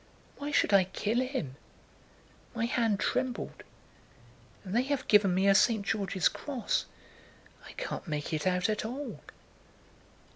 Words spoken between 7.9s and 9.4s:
make it out at all."